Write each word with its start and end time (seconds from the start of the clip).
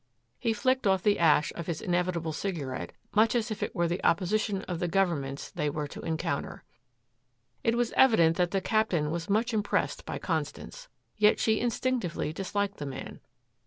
He 0.39 0.51
flicked 0.51 0.87
off 0.87 1.03
the 1.03 1.19
ash 1.19 1.53
of 1.53 1.67
his 1.67 1.79
inevitable 1.79 2.33
cigarette, 2.33 2.91
much 3.15 3.35
as 3.35 3.51
if 3.51 3.61
it 3.61 3.75
were 3.75 3.87
the 3.87 4.03
opposition 4.03 4.63
of 4.63 4.79
the 4.79 4.87
governments 4.87 5.51
they 5.51 5.69
were 5.69 5.87
to 5.89 6.01
encounter. 6.01 6.63
It 7.63 7.77
was 7.77 7.93
evident 7.95 8.35
that 8.37 8.49
the 8.49 8.61
Captain 8.61 9.11
was 9.11 9.29
much 9.29 9.53
impressed 9.53 10.03
by 10.03 10.17
Constance. 10.17 10.87
Yet 11.17 11.39
she 11.39 11.59
instinctively 11.59 12.33
disliked 12.33 12.77
the 12.77 12.87
man. 12.87 13.19